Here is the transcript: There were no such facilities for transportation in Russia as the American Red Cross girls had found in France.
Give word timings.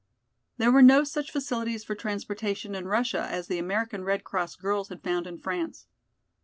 There 0.57 0.71
were 0.71 0.81
no 0.81 1.03
such 1.03 1.29
facilities 1.29 1.83
for 1.83 1.93
transportation 1.93 2.73
in 2.73 2.87
Russia 2.87 3.27
as 3.29 3.45
the 3.45 3.59
American 3.59 4.03
Red 4.03 4.23
Cross 4.23 4.55
girls 4.55 4.89
had 4.89 5.03
found 5.03 5.27
in 5.27 5.37
France. 5.37 5.85